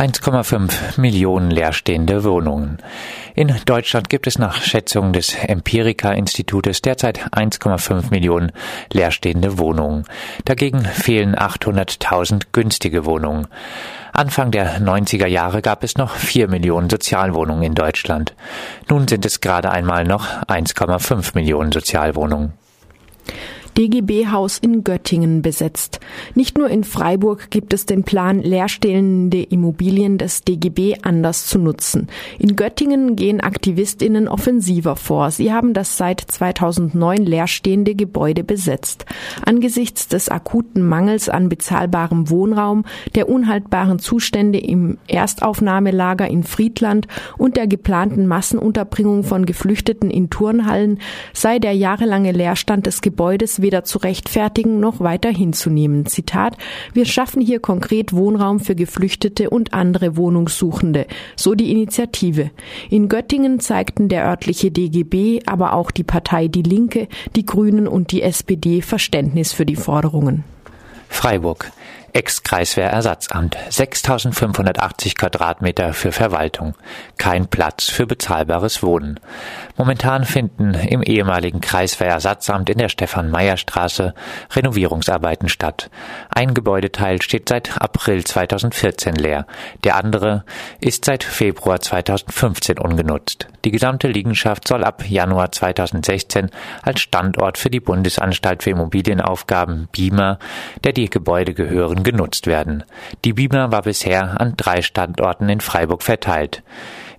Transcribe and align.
1,5 0.00 0.98
Millionen 0.98 1.50
leerstehende 1.50 2.24
Wohnungen. 2.24 2.78
In 3.34 3.54
Deutschland 3.66 4.08
gibt 4.08 4.26
es 4.26 4.38
nach 4.38 4.62
Schätzungen 4.62 5.12
des 5.12 5.34
Empirica-Institutes 5.34 6.80
derzeit 6.80 7.28
1,5 7.34 8.08
Millionen 8.08 8.50
leerstehende 8.90 9.58
Wohnungen. 9.58 10.06
Dagegen 10.46 10.86
fehlen 10.86 11.36
800.000 11.36 12.44
günstige 12.52 13.04
Wohnungen. 13.04 13.46
Anfang 14.14 14.50
der 14.50 14.80
90er 14.80 15.26
Jahre 15.26 15.60
gab 15.60 15.84
es 15.84 15.98
noch 15.98 16.14
4 16.14 16.48
Millionen 16.48 16.88
Sozialwohnungen 16.88 17.62
in 17.62 17.74
Deutschland. 17.74 18.34
Nun 18.88 19.06
sind 19.06 19.26
es 19.26 19.42
gerade 19.42 19.70
einmal 19.70 20.04
noch 20.04 20.26
1,5 20.44 21.32
Millionen 21.34 21.72
Sozialwohnungen. 21.72 22.54
DGB-Haus 23.76 24.58
in 24.58 24.84
Göttingen 24.84 25.42
besetzt. 25.42 26.00
Nicht 26.34 26.58
nur 26.58 26.68
in 26.68 26.84
Freiburg 26.84 27.50
gibt 27.50 27.72
es 27.72 27.86
den 27.86 28.04
Plan, 28.04 28.40
leerstehende 28.40 29.42
Immobilien 29.42 30.18
des 30.18 30.42
DGB 30.42 30.96
anders 31.02 31.46
zu 31.46 31.58
nutzen. 31.58 32.08
In 32.38 32.56
Göttingen 32.56 33.16
gehen 33.16 33.40
AktivistInnen 33.40 34.28
offensiver 34.28 34.96
vor. 34.96 35.30
Sie 35.30 35.52
haben 35.52 35.72
das 35.72 35.96
seit 35.96 36.20
2009 36.20 37.24
leerstehende 37.24 37.94
Gebäude 37.94 38.44
besetzt. 38.44 39.06
Angesichts 39.44 40.08
des 40.08 40.28
akuten 40.28 40.82
Mangels 40.82 41.28
an 41.28 41.48
bezahlbarem 41.48 42.30
Wohnraum, 42.30 42.84
der 43.14 43.28
unhaltbaren 43.28 43.98
Zustände 43.98 44.58
im 44.58 44.98
Erstaufnahmelager 45.06 46.28
in 46.28 46.42
Friedland 46.42 47.06
und 47.38 47.56
der 47.56 47.66
geplanten 47.66 48.26
Massenunterbringung 48.26 49.22
von 49.22 49.46
Geflüchteten 49.46 50.10
in 50.10 50.30
Turnhallen 50.30 50.98
sei 51.32 51.58
der 51.58 51.72
jahrelange 51.72 52.32
Leerstand 52.32 52.86
des 52.86 53.00
Gebäudes 53.00 53.59
weder 53.62 53.84
zu 53.84 53.98
rechtfertigen 53.98 54.80
noch 54.80 55.00
weiter 55.00 55.30
hinzunehmen. 55.30 56.06
Zitat, 56.06 56.56
wir 56.92 57.04
schaffen 57.04 57.40
hier 57.40 57.60
konkret 57.60 58.12
Wohnraum 58.12 58.60
für 58.60 58.74
Geflüchtete 58.74 59.50
und 59.50 59.72
andere 59.72 60.16
Wohnungssuchende, 60.16 61.06
so 61.36 61.54
die 61.54 61.70
Initiative. 61.70 62.50
In 62.88 63.08
Göttingen 63.08 63.60
zeigten 63.60 64.08
der 64.08 64.24
örtliche 64.24 64.70
DGB, 64.70 65.40
aber 65.46 65.74
auch 65.74 65.90
die 65.90 66.04
Partei 66.04 66.48
Die 66.48 66.62
Linke, 66.62 67.08
die 67.36 67.46
Grünen 67.46 67.86
und 67.86 68.12
die 68.12 68.22
SPD 68.22 68.82
Verständnis 68.82 69.52
für 69.52 69.66
die 69.66 69.76
Forderungen. 69.76 70.44
Freiburg. 71.08 71.72
Ex-Kreiswehrersatzamt. 72.12 73.56
6580 73.68 75.16
Quadratmeter 75.16 75.92
für 75.92 76.12
Verwaltung. 76.12 76.74
Kein 77.18 77.46
Platz 77.46 77.88
für 77.88 78.06
bezahlbares 78.06 78.82
Wohnen. 78.82 79.20
Momentan 79.76 80.24
finden 80.24 80.74
im 80.74 81.02
ehemaligen 81.02 81.60
Kreiswehrersatzamt 81.60 82.68
in 82.70 82.78
der 82.78 82.88
Stefan-Meyer-Straße 82.88 84.14
Renovierungsarbeiten 84.52 85.48
statt. 85.48 85.90
Ein 86.28 86.54
Gebäudeteil 86.54 87.22
steht 87.22 87.48
seit 87.48 87.80
April 87.80 88.24
2014 88.24 89.14
leer. 89.14 89.46
Der 89.84 89.96
andere 89.96 90.44
ist 90.80 91.04
seit 91.04 91.24
Februar 91.24 91.80
2015 91.80 92.78
ungenutzt. 92.78 93.46
Die 93.64 93.70
gesamte 93.70 94.08
Liegenschaft 94.08 94.66
soll 94.66 94.84
ab 94.84 95.04
Januar 95.06 95.52
2016 95.52 96.50
als 96.82 97.00
Standort 97.00 97.58
für 97.58 97.68
die 97.68 97.80
Bundesanstalt 97.80 98.62
für 98.62 98.70
Immobilienaufgaben 98.70 99.88
BIMA, 99.92 100.38
der 100.82 100.92
die 100.92 101.10
Gebäude 101.10 101.52
gehören, 101.52 101.99
genutzt 102.02 102.46
werden. 102.46 102.84
Die 103.24 103.32
Bibler 103.32 103.72
war 103.72 103.82
bisher 103.82 104.40
an 104.40 104.54
drei 104.56 104.82
Standorten 104.82 105.48
in 105.48 105.60
Freiburg 105.60 106.02
verteilt. 106.02 106.62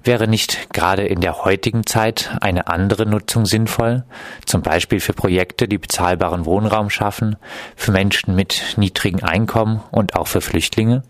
Wäre 0.03 0.27
nicht 0.27 0.73
gerade 0.73 1.03
in 1.03 1.21
der 1.21 1.43
heutigen 1.43 1.85
Zeit 1.85 2.35
eine 2.41 2.67
andere 2.67 3.05
Nutzung 3.05 3.45
sinnvoll, 3.45 4.03
zum 4.45 4.63
Beispiel 4.63 4.99
für 4.99 5.13
Projekte, 5.13 5.67
die 5.67 5.77
bezahlbaren 5.77 6.45
Wohnraum 6.45 6.89
schaffen, 6.89 7.35
für 7.75 7.91
Menschen 7.91 8.35
mit 8.35 8.75
niedrigen 8.77 9.23
Einkommen 9.23 9.81
und 9.91 10.15
auch 10.15 10.27
für 10.27 10.41
Flüchtlinge? 10.41 11.03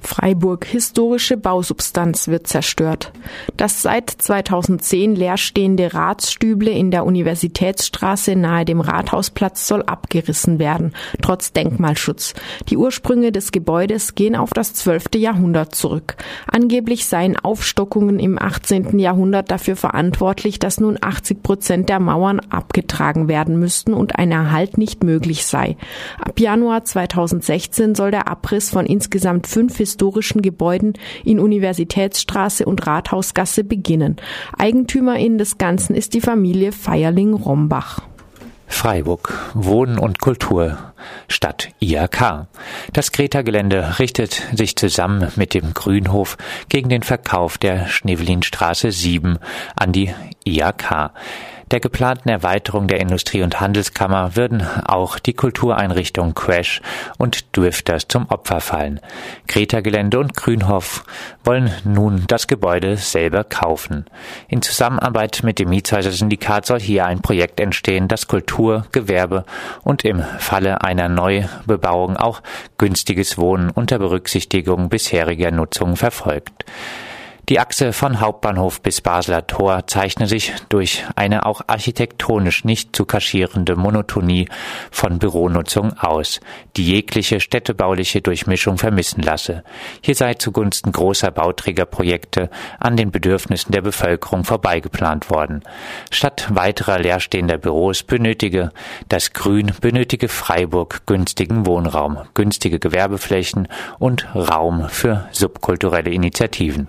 Freiburg 0.00 0.64
historische 0.64 1.36
Bausubstanz 1.36 2.28
wird 2.28 2.46
zerstört. 2.46 3.12
Das 3.56 3.82
seit 3.82 4.10
2010 4.10 5.14
leerstehende 5.14 5.94
Ratsstüble 5.94 6.70
in 6.70 6.90
der 6.90 7.04
Universitätsstraße 7.04 8.36
nahe 8.36 8.64
dem 8.64 8.80
Rathausplatz 8.80 9.66
soll 9.66 9.82
abgerissen 9.82 10.58
werden, 10.58 10.92
trotz 11.22 11.52
Denkmalschutz. 11.52 12.34
Die 12.68 12.76
Ursprünge 12.76 13.32
des 13.32 13.52
Gebäudes 13.52 14.14
gehen 14.14 14.36
auf 14.36 14.50
das 14.50 14.74
12. 14.74 15.06
Jahrhundert 15.16 15.74
zurück. 15.74 16.16
Angeblich 16.46 17.06
seien 17.06 17.36
Aufstockungen 17.36 18.18
im 18.18 18.40
18. 18.40 18.98
Jahrhundert 18.98 19.50
dafür 19.50 19.76
verantwortlich, 19.76 20.58
dass 20.58 20.80
nun 20.80 20.98
80 21.00 21.42
Prozent 21.42 21.88
der 21.88 22.00
Mauern 22.00 22.40
abgetragen 22.50 23.28
werden 23.28 23.58
müssten 23.58 23.94
und 23.94 24.18
ein 24.18 24.32
Erhalt 24.32 24.78
nicht 24.78 25.02
möglich 25.02 25.44
sei. 25.46 25.76
Ab 26.20 26.38
Januar 26.38 26.84
2016 26.84 27.94
soll 27.94 28.10
der 28.10 28.28
Abriss 28.28 28.70
von 28.70 28.86
insgesamt 28.86 29.46
fünf 29.46 29.78
historischen 29.88 30.42
Gebäuden 30.42 30.92
in 31.24 31.40
Universitätsstraße 31.40 32.64
und 32.64 32.86
Rathausgasse 32.86 33.64
beginnen. 33.64 34.16
Eigentümerin 34.56 35.38
des 35.38 35.58
Ganzen 35.58 35.94
ist 35.94 36.14
die 36.14 36.20
Familie 36.20 36.72
Feierling-Rombach. 36.72 38.02
Freiburg. 38.68 39.32
Wohnen 39.54 39.98
und 39.98 40.20
Kultur 40.20 40.78
statt 41.26 41.70
IAK. 41.80 42.46
Das 42.92 43.12
Greta-Gelände 43.12 43.98
richtet 43.98 44.42
sich 44.54 44.76
zusammen 44.76 45.32
mit 45.36 45.54
dem 45.54 45.72
Grünhof 45.72 46.36
gegen 46.68 46.88
den 46.88 47.02
Verkauf 47.02 47.56
der 47.58 47.88
Schneevelinstraße 47.88 48.92
7 48.92 49.38
an 49.74 49.92
die 49.92 50.14
IAK. 50.44 51.12
Der 51.70 51.80
geplanten 51.80 52.30
Erweiterung 52.30 52.88
der 52.88 52.98
Industrie- 52.98 53.42
und 53.42 53.60
Handelskammer 53.60 54.36
würden 54.36 54.66
auch 54.86 55.18
die 55.18 55.34
Kultureinrichtungen 55.34 56.34
Crash 56.34 56.80
und 57.18 57.44
Drifters 57.54 58.08
zum 58.08 58.26
Opfer 58.30 58.62
fallen. 58.62 59.00
Greta 59.48 59.80
Gelände 59.80 60.18
und 60.18 60.34
Grünhof 60.34 61.04
wollen 61.44 61.70
nun 61.84 62.24
das 62.26 62.46
Gebäude 62.46 62.96
selber 62.96 63.44
kaufen. 63.44 64.06
In 64.48 64.62
Zusammenarbeit 64.62 65.42
mit 65.42 65.58
dem 65.58 65.68
Mietshäuser-Syndikat 65.68 66.64
soll 66.64 66.80
hier 66.80 67.04
ein 67.04 67.20
Projekt 67.20 67.60
entstehen, 67.60 68.08
das 68.08 68.28
Kultur, 68.28 68.86
Gewerbe 68.92 69.44
und 69.84 70.06
im 70.06 70.22
Falle 70.38 70.80
einer 70.82 71.10
Neubebauung 71.10 72.16
auch 72.16 72.40
günstiges 72.78 73.36
Wohnen 73.36 73.68
unter 73.68 73.98
Berücksichtigung 73.98 74.88
bisheriger 74.88 75.50
Nutzung 75.50 75.96
verfolgt. 75.96 76.64
Die 77.48 77.60
Achse 77.60 77.94
von 77.94 78.20
Hauptbahnhof 78.20 78.82
bis 78.82 79.00
Basler 79.00 79.46
Tor 79.46 79.86
zeichne 79.86 80.26
sich 80.26 80.52
durch 80.68 81.04
eine 81.16 81.46
auch 81.46 81.62
architektonisch 81.66 82.64
nicht 82.64 82.94
zu 82.94 83.06
kaschierende 83.06 83.74
Monotonie 83.74 84.50
von 84.90 85.18
Büronutzung 85.18 85.98
aus, 85.98 86.40
die 86.76 86.84
jegliche 86.84 87.40
städtebauliche 87.40 88.20
Durchmischung 88.20 88.76
vermissen 88.76 89.22
lasse. 89.22 89.64
Hier 90.02 90.14
sei 90.14 90.34
zugunsten 90.34 90.92
großer 90.92 91.30
Bauträgerprojekte 91.30 92.50
an 92.78 92.98
den 92.98 93.10
Bedürfnissen 93.10 93.72
der 93.72 93.80
Bevölkerung 93.80 94.44
vorbeigeplant 94.44 95.30
worden. 95.30 95.62
Statt 96.10 96.48
weiterer 96.50 96.98
leerstehender 96.98 97.56
Büros 97.56 98.02
benötige 98.02 98.72
das 99.08 99.32
Grün, 99.32 99.72
benötige 99.80 100.28
Freiburg 100.28 101.06
günstigen 101.06 101.64
Wohnraum, 101.64 102.18
günstige 102.34 102.78
Gewerbeflächen 102.78 103.68
und 103.98 104.26
Raum 104.34 104.90
für 104.90 105.26
subkulturelle 105.32 106.10
Initiativen. 106.10 106.88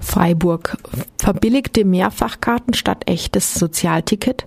Freiburg. 0.00 0.78
Verbilligte 1.18 1.84
Mehrfachkarten 1.84 2.72
statt 2.72 3.02
echtes 3.06 3.54
Sozialticket. 3.54 4.46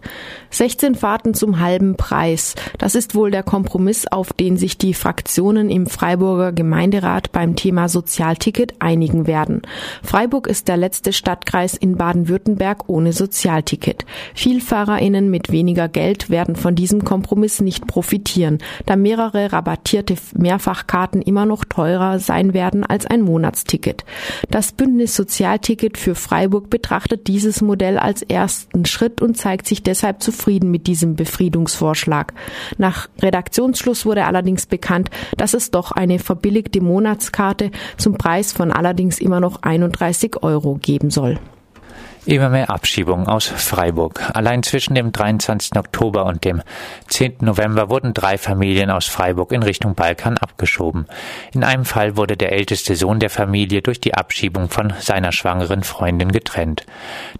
16 0.50 0.96
Fahrten 0.96 1.34
zum 1.36 1.59
halben 1.59 1.96
Preis. 1.96 2.56
Das 2.80 2.96
ist 2.96 3.16
wohl 3.16 3.31
der 3.31 3.44
Kompromiss, 3.44 4.08
auf 4.08 4.34
den 4.34 4.58
sich 4.58 4.78
die 4.78 4.96
Fraktionen 4.96 5.69
im 5.69 5.86
Freiburger 5.86 6.52
Gemeinderat 6.52 7.31
beim 7.31 7.56
Thema 7.56 7.90
Sozialticket 7.90 8.74
einigen 8.80 9.28
werden. 9.28 9.62
Freiburg 10.03 10.47
ist 10.47 10.68
der 10.68 10.78
letzte 10.78 11.14
Stadtkreis 11.14 11.75
in 11.75 11.96
Baden-Württemberg 11.96 12.90
ohne 12.90 13.14
Sozialticket. 13.14 14.06
Vielfahrerinnen 14.34 15.30
mit 15.30 15.52
weniger 15.52 15.88
Geld 15.88 16.30
werden 16.30 16.56
von 16.56 16.75
diesem 16.75 17.03
Kompromiss 17.03 17.62
nicht 17.62 17.88
profitieren, 17.88 18.58
da 18.88 18.96
mehrere 18.96 19.53
rabattierte 19.53 20.16
Mehrfachkarten 20.35 21.22
immer 21.22 21.46
noch 21.46 21.66
teurer 21.66 22.20
sein 22.20 22.53
werden 22.53 22.84
als 22.84 23.06
ein 23.06 23.22
Monatsticket. 23.22 24.06
Das 24.50 24.72
Bündnis 24.72 25.16
Sozial 25.16 25.42
Sozialticket 25.43 25.97
für 25.97 26.16
Freiburg 26.16 26.69
betrachtet 26.69 27.28
dieses 27.28 27.61
Modell 27.61 27.97
als 27.97 28.22
ersten 28.22 28.85
Schritt 28.85 29.22
und 29.22 29.35
zeigt 29.35 29.67
sich 29.67 29.84
deshalb 29.84 30.23
zufrieden 30.23 30.72
mit 30.72 30.87
diesem 30.87 31.17
Befriedungsvorschlag. 31.17 32.34
Nach 32.78 33.09
Redaktionsschluss 33.22 34.05
wurde 34.05 34.23
allerdings 34.23 34.67
bekannt, 34.67 35.09
dass 35.35 35.53
es 35.53 35.69
doch 35.69 35.91
eine 35.91 36.19
verbilligte 36.19 36.79
Monatskarte 36.79 37.72
zum 37.97 38.13
Preis 38.13 38.53
von 38.53 38.72
allerdings 38.72 39.19
immer 39.19 39.41
noch 39.41 39.63
31 39.63 40.43
Euro 40.43 40.75
geben 40.75 41.09
soll. 41.09 41.37
Immer 42.25 42.47
mehr 42.47 42.70
Abschiebungen 42.70 43.28
aus 43.28 43.47
Freiburg. 43.47 44.31
Allein 44.34 44.64
zwischen 44.64 44.96
dem 44.96 45.11
23. 45.11 45.75
Oktober 45.75 46.25
und 46.25 46.46
dem 46.46 46.61
10. 47.09 47.40
November 47.41 47.90
wurden 47.90 48.14
drei 48.14 48.37
Familien 48.37 48.90
aus 48.91 49.08
Freiburg 49.08 49.52
in 49.52 49.61
Richtung 49.61 49.93
Balkan 49.93 50.37
abgeschoben. 50.37 51.05
In 51.53 51.66
einem 51.66 51.84
Fall 51.84 52.16
wurde 52.16 52.37
der 52.37 52.53
älteste 52.53 52.96
Sohn 52.96 53.20
der 53.20 53.29
Familie 53.29 53.81
durch 53.81 53.99
die 53.99 54.14
Abschiebung 54.14 54.70
von 54.70 54.93
seiner 55.02 55.34
schwangeren 55.34 55.84
Freundin 55.84 56.31
getrennt. 56.31 56.85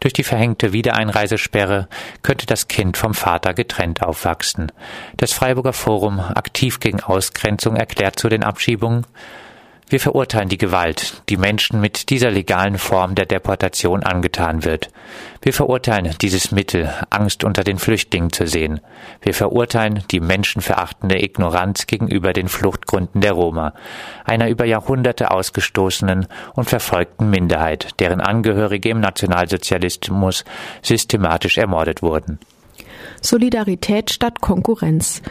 Durch 0.02 0.12
die 0.12 0.24
verhängte 0.24 0.74
Wiedereinreisesperre 0.74 1.88
könnte 2.22 2.46
das 2.46 2.68
Kind 2.68 2.98
vom 2.98 3.14
Vater 3.14 3.54
getrennt 3.54 4.04
aufwachsen. 4.04 4.70
Das 5.16 5.32
Freiburger 5.32 5.74
Forum 5.74 6.20
aktiv 6.20 6.82
gegen 6.82 7.00
Ausgrenzung 7.00 7.78
erklärt 7.78 8.20
zu 8.20 8.28
den 8.28 8.44
Abschiebungen 8.44 9.06
Wir 9.94 10.00
verurteilen 10.00 10.50
die 10.50 10.58
Gewalt, 10.58 11.22
die 11.30 11.38
Menschen 11.38 11.80
mit 11.80 12.10
dieser 12.10 12.32
legalen 12.32 12.80
Form 12.80 13.14
der 13.14 13.28
Deportation 13.28 14.02
angetan 14.02 14.66
wird. 14.66 14.90
Wir 15.44 15.54
verurteilen 15.54 16.16
dieses 16.20 16.52
Mittel, 16.52 16.92
Angst 17.12 17.44
unter 17.44 17.64
den 17.64 17.78
Flüchtlingen 17.78 18.32
zu 18.32 18.48
sehen. 18.48 18.82
Wir 19.22 19.36
verurteilen 19.36 20.04
die 20.10 20.20
menschenverachtende 20.20 21.24
Ignoranz 21.24 21.86
gegenüber 21.86 22.34
den 22.34 22.48
Fluchtgründen 22.48 23.22
der 23.22 23.34
Roma, 23.34 23.76
einer 24.26 24.50
über 24.50 24.66
Jahrhunderte 24.66 25.30
ausgestoßenen 25.30 26.26
und 26.56 26.68
verfolgten 26.68 27.30
Minderheit, 27.30 27.90
deren 28.00 28.20
Angehörige 28.20 28.90
im 28.90 29.00
Nationalsozialismus 29.00 30.44
systematisch 30.82 31.60
ermordet 31.60 32.02
wurden. 32.02 32.40
Solidarität 33.22 34.12
statt 34.12 34.42
Konkurrenz. 34.42 35.22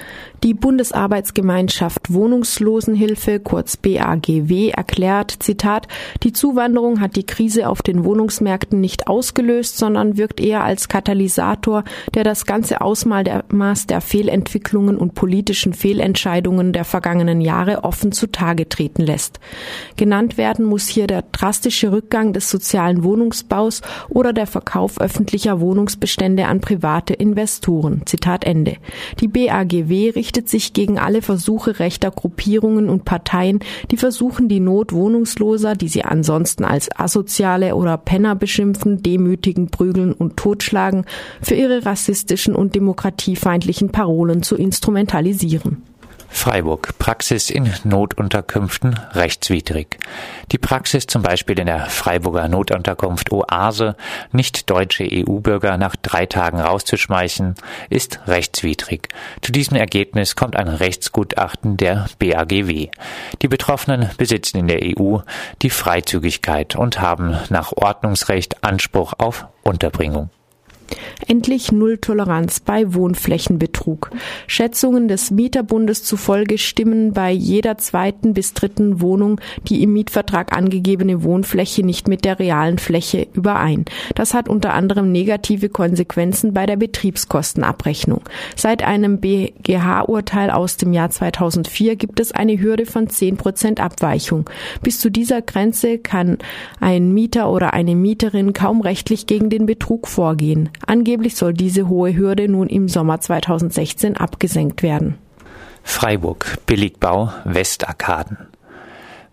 Die 0.44 0.54
Bundesarbeitsgemeinschaft 0.54 2.12
Wohnungslosenhilfe, 2.12 3.38
kurz 3.38 3.76
BAGW, 3.76 4.70
erklärt, 4.70 5.36
Zitat, 5.38 5.86
die 6.24 6.32
Zuwanderung 6.32 7.00
hat 7.00 7.14
die 7.14 7.24
Krise 7.24 7.68
auf 7.68 7.80
den 7.80 8.04
Wohnungsmärkten 8.04 8.80
nicht 8.80 9.06
ausgelöst, 9.06 9.78
sondern 9.78 10.16
wirkt 10.16 10.40
eher 10.40 10.64
als 10.64 10.88
Katalysator, 10.88 11.84
der 12.14 12.24
das 12.24 12.44
ganze 12.44 12.80
Ausmaß 12.80 13.86
der 13.86 14.00
Fehlentwicklungen 14.00 14.98
und 14.98 15.14
politischen 15.14 15.74
Fehlentscheidungen 15.74 16.72
der 16.72 16.84
vergangenen 16.84 17.40
Jahre 17.40 17.84
offen 17.84 18.10
zutage 18.10 18.68
treten 18.68 19.02
lässt. 19.02 19.38
Genannt 19.96 20.38
werden 20.38 20.64
muss 20.64 20.88
hier 20.88 21.06
der 21.06 21.22
drastische 21.22 21.92
Rückgang 21.92 22.32
des 22.32 22.50
sozialen 22.50 23.04
Wohnungsbaus 23.04 23.80
oder 24.08 24.32
der 24.32 24.48
Verkauf 24.48 25.00
öffentlicher 25.00 25.60
Wohnungsbestände 25.60 26.46
an 26.46 26.60
private 26.60 27.14
Investoren. 27.14 28.02
Zitat 28.06 28.42
Ende. 28.42 28.78
Die 29.20 29.28
BAGW 29.28 30.10
richtet 30.32 30.49
sich 30.49 30.73
gegen 30.73 30.99
alle 30.99 31.20
Versuche 31.20 31.79
rechter 31.79 32.11
Gruppierungen 32.11 32.88
und 32.88 33.05
Parteien, 33.05 33.61
die 33.90 33.99
versuchen, 33.99 34.49
die 34.49 34.61
Not 34.61 34.94
Wohnungsloser, 34.94 35.75
die 35.75 35.88
sie 35.88 36.05
ansonsten 36.05 36.64
als 36.64 36.88
asoziale 36.99 37.75
oder 37.75 37.99
Penner 37.99 38.34
beschimpfen, 38.34 39.02
demütigen, 39.02 39.69
prügeln 39.69 40.14
und 40.14 40.38
totschlagen, 40.38 41.05
für 41.43 41.55
ihre 41.55 41.84
rassistischen 41.84 42.55
und 42.55 42.75
demokratiefeindlichen 42.75 43.90
Parolen 43.90 44.43
zu 44.43 44.56
instrumentalisieren. 44.56 45.82
Freiburg. 46.32 46.99
Praxis 46.99 47.50
in 47.50 47.73
Notunterkünften 47.84 48.99
rechtswidrig. 49.12 49.99
Die 50.50 50.58
Praxis 50.58 51.06
zum 51.06 51.23
Beispiel 51.23 51.58
in 51.61 51.67
der 51.67 51.87
Freiburger 51.87 52.49
Notunterkunft 52.49 53.31
Oase, 53.31 53.94
nicht 54.32 54.69
deutsche 54.69 55.06
EU-Bürger 55.11 55.79
nach 55.79 55.94
drei 55.94 56.26
Tagen 56.26 56.58
rauszuschmeißen, 56.61 57.55
ist 57.90 58.20
rechtswidrig. 58.26 59.08
Zu 59.40 59.52
diesem 59.52 59.76
Ergebnis 59.76 60.34
kommt 60.34 60.56
ein 60.56 60.69
Rechtsgutachten 60.69 61.76
der 61.76 62.06
BAGW. 62.19 62.88
Die 63.43 63.49
Betroffenen 63.49 64.11
besitzen 64.17 64.58
in 64.58 64.69
der 64.69 64.81
EU 64.82 65.19
die 65.61 65.70
Freizügigkeit 65.70 66.75
und 66.75 67.00
haben 67.00 67.37
nach 67.50 67.73
Ordnungsrecht 67.73 68.64
Anspruch 68.64 69.12
auf 69.19 69.46
Unterbringung. 69.62 70.31
Endlich 71.26 71.72
Nulltoleranz 71.72 72.60
bei 72.60 72.94
Wohnflächenbetrug. 72.94 74.10
Schätzungen 74.46 75.08
des 75.08 75.30
Mieterbundes 75.30 76.04
zufolge 76.04 76.58
stimmen 76.58 77.12
bei 77.12 77.30
jeder 77.30 77.78
zweiten 77.78 78.34
bis 78.34 78.54
dritten 78.54 79.00
Wohnung 79.00 79.40
die 79.68 79.82
im 79.82 79.92
Mietvertrag 79.92 80.56
angegebene 80.56 81.22
Wohnfläche 81.22 81.84
nicht 81.84 82.08
mit 82.08 82.24
der 82.24 82.38
realen 82.38 82.78
Fläche 82.78 83.26
überein. 83.32 83.84
Das 84.14 84.34
hat 84.34 84.48
unter 84.48 84.74
anderem 84.74 85.12
negative 85.12 85.68
Konsequenzen 85.68 86.52
bei 86.52 86.66
der 86.66 86.76
Betriebskostenabrechnung. 86.76 88.22
Seit 88.56 88.82
einem 88.82 89.18
BGH-Urteil 89.20 90.50
aus 90.50 90.76
dem 90.76 90.92
Jahr 90.92 91.10
2004 91.10 91.96
gibt 91.96 92.20
es 92.20 92.32
eine 92.32 92.60
Hürde 92.60 92.86
von 92.86 93.08
10 93.08 93.36
Prozent 93.36 93.80
Abweichung. 93.80 94.48
Bis 94.82 95.00
zu 95.00 95.10
dieser 95.10 95.42
Grenze 95.42 95.98
kann 95.98 96.38
ein 96.80 97.12
Mieter 97.12 97.50
oder 97.50 97.72
eine 97.72 97.94
Mieterin 97.94 98.52
kaum 98.52 98.80
rechtlich 98.80 99.26
gegen 99.26 99.50
den 99.50 99.66
Betrug 99.66 100.08
vorgehen. 100.08 100.70
Angeblich 100.87 101.37
soll 101.37 101.55
diese 101.55 101.88
hohe 101.88 102.17
Hürde 102.17 102.49
nun 102.49 102.69
im 102.69 102.88
Sommer 102.88 103.20
2016 103.20 104.17
abgesenkt 104.17 104.82
werden. 104.82 105.17
Freiburg 105.82 106.58
Billigbau 106.67 107.32
Westarkaden 107.44 108.51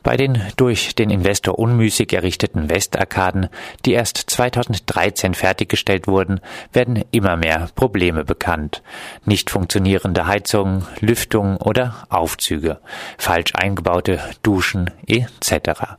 bei 0.03 0.17
den 0.17 0.41
durch 0.55 0.95
den 0.95 1.09
Investor 1.09 1.59
unmüßig 1.59 2.13
errichteten 2.13 2.69
Westarkaden, 2.69 3.49
die 3.85 3.93
erst 3.93 4.17
2013 4.17 5.33
fertiggestellt 5.33 6.07
wurden, 6.07 6.39
werden 6.73 7.03
immer 7.11 7.35
mehr 7.35 7.69
Probleme 7.75 8.23
bekannt. 8.23 8.81
Nicht 9.25 9.49
funktionierende 9.49 10.27
Heizungen, 10.27 10.85
Lüftungen 10.99 11.57
oder 11.57 12.07
Aufzüge, 12.09 12.79
falsch 13.17 13.53
eingebaute 13.55 14.19
Duschen 14.43 14.91
etc. 15.07 15.97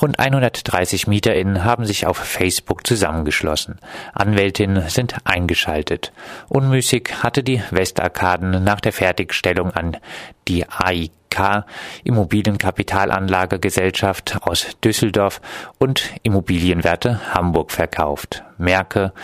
Rund 0.00 0.18
130 0.18 1.06
MieterInnen 1.06 1.64
haben 1.64 1.84
sich 1.84 2.06
auf 2.06 2.16
Facebook 2.16 2.86
zusammengeschlossen. 2.86 3.78
Anwältinnen 4.12 4.88
sind 4.88 5.16
eingeschaltet. 5.24 6.12
Unmüßig 6.48 7.22
hatte 7.22 7.42
die 7.42 7.62
Westarkaden 7.70 8.64
nach 8.64 8.80
der 8.80 8.92
Fertigstellung 8.92 9.70
an 9.72 9.96
die 10.48 10.68
AIK 10.68 11.12
K 11.32 11.64
Immobilienkapitalanlagegesellschaft 12.04 14.38
aus 14.42 14.76
Düsseldorf 14.84 15.40
und 15.78 16.12
Immobilienwerte 16.22 17.34
Hamburg 17.34 17.72
verkauft. 17.72 18.44
Merke, 18.58 19.14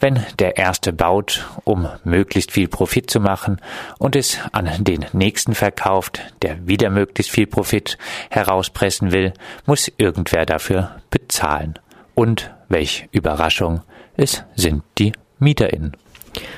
wenn 0.00 0.26
der 0.40 0.56
erste 0.56 0.92
baut, 0.92 1.46
um 1.62 1.88
möglichst 2.02 2.50
viel 2.50 2.66
Profit 2.66 3.08
zu 3.08 3.20
machen 3.20 3.60
und 3.98 4.16
es 4.16 4.40
an 4.50 4.68
den 4.80 5.06
nächsten 5.12 5.54
verkauft, 5.54 6.34
der 6.42 6.66
wieder 6.66 6.90
möglichst 6.90 7.30
viel 7.30 7.46
Profit 7.46 7.96
herauspressen 8.28 9.12
will, 9.12 9.32
muss 9.64 9.92
irgendwer 9.98 10.44
dafür 10.44 10.96
bezahlen. 11.10 11.78
Und 12.14 12.50
welch 12.68 13.08
Überraschung, 13.12 13.82
es 14.16 14.42
sind 14.56 14.82
die 14.98 15.12
MieterInnen. 15.38 15.96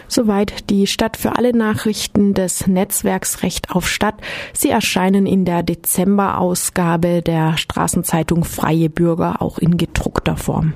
Soweit 0.08 0.70
die 0.70 0.86
Stadt 0.86 1.16
für 1.16 1.36
alle 1.36 1.56
Nachrichten 1.56 2.34
des 2.34 2.66
Netzwerks 2.66 3.42
Recht 3.42 3.70
auf 3.70 3.88
Stadt. 3.88 4.14
Sie 4.52 4.70
erscheinen 4.70 5.26
in 5.26 5.44
der 5.44 5.62
Dezemberausgabe 5.62 7.22
der 7.22 7.56
Straßenzeitung 7.56 8.44
Freie 8.44 8.90
Bürger 8.90 9.40
auch 9.40 9.58
in 9.58 9.76
gedruckter 9.76 10.36
Form. 10.36 10.74